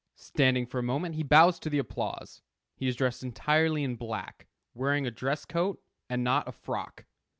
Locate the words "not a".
6.23-6.51